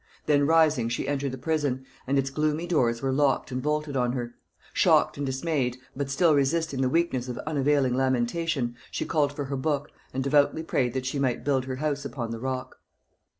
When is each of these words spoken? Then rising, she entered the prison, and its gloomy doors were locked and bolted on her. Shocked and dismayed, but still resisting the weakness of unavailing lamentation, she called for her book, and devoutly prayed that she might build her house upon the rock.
Then 0.25 0.47
rising, 0.47 0.89
she 0.89 1.07
entered 1.07 1.31
the 1.31 1.37
prison, 1.37 1.85
and 2.07 2.17
its 2.17 2.31
gloomy 2.31 2.65
doors 2.65 3.03
were 3.03 3.11
locked 3.11 3.51
and 3.51 3.61
bolted 3.61 3.95
on 3.95 4.13
her. 4.13 4.33
Shocked 4.73 5.15
and 5.15 5.23
dismayed, 5.27 5.77
but 5.95 6.09
still 6.09 6.33
resisting 6.33 6.81
the 6.81 6.89
weakness 6.89 7.27
of 7.27 7.37
unavailing 7.45 7.93
lamentation, 7.93 8.75
she 8.89 9.05
called 9.05 9.31
for 9.31 9.45
her 9.45 9.57
book, 9.57 9.91
and 10.11 10.23
devoutly 10.23 10.63
prayed 10.63 10.93
that 10.95 11.05
she 11.05 11.19
might 11.19 11.43
build 11.43 11.65
her 11.65 11.75
house 11.75 12.03
upon 12.03 12.31
the 12.31 12.39
rock. 12.39 12.77